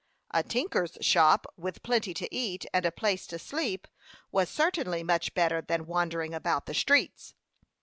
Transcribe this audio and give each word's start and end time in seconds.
A 0.31 0.41
tinker's 0.41 0.97
shop, 1.01 1.45
with 1.57 1.83
plenty 1.83 2.11
to 2.15 2.35
eat, 2.35 2.65
and 2.73 2.87
a 2.87 2.91
place 2.91 3.27
to 3.27 3.37
sleep, 3.37 3.87
was 4.31 4.49
certainly 4.49 5.03
much 5.03 5.35
better 5.35 5.61
than 5.61 5.85
wandering 5.85 6.33
about 6.33 6.65
the 6.65 6.73
streets. 6.73 7.35